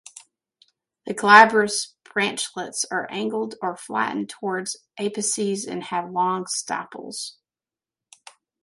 The 1.05 1.13
glabrous 1.13 1.93
branchlets 2.03 2.85
are 2.89 3.07
angled 3.11 3.53
or 3.61 3.77
flattened 3.77 4.31
towards 4.31 4.77
apices 4.99 5.65
and 5.67 5.83
have 5.83 6.09
long 6.09 6.45
stipules. 6.45 7.35